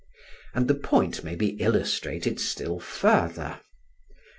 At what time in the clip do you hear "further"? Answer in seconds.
2.79-3.59